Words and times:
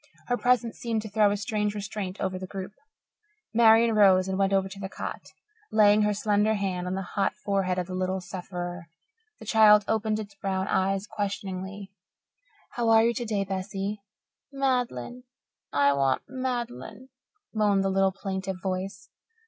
Her 0.29 0.35
presence 0.37 0.79
seemed 0.79 1.03
to 1.03 1.09
throw 1.09 1.29
a 1.29 1.37
strange 1.37 1.75
restraint 1.75 2.19
over 2.19 2.39
the 2.39 2.47
group. 2.47 2.73
Marian 3.53 3.93
rose 3.93 4.27
and 4.27 4.35
went 4.35 4.51
over 4.51 4.67
to 4.67 4.79
the 4.79 4.89
cot, 4.89 5.27
laying 5.71 6.01
her 6.01 6.13
slender 6.15 6.55
hand 6.55 6.87
on 6.87 6.95
the 6.95 7.03
hot 7.03 7.35
forehead 7.45 7.77
of 7.77 7.85
the 7.85 7.93
little 7.93 8.19
sufferer. 8.19 8.87
The 9.39 9.45
child 9.45 9.85
opened 9.87 10.17
its 10.17 10.33
brown 10.33 10.67
eyes 10.67 11.05
questioningly. 11.05 11.91
"How 12.71 12.89
are 12.89 13.03
you 13.05 13.13
today, 13.13 13.43
Bessie?" 13.43 14.01
"Mad'len 14.51 15.21
I 15.71 15.93
want 15.93 16.23
Mad'len," 16.27 17.09
moaned 17.53 17.83
the 17.83 17.91
little 17.91 18.11
plaintive 18.11 18.59
voice. 18.59 19.07